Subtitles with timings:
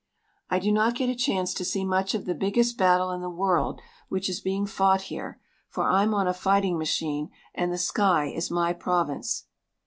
[0.49, 3.29] I do not get a chance to see much of the biggest battle in the
[3.29, 5.39] world which is being fought here,
[5.69, 9.45] for I'm on a fighting machine and the sky is my province.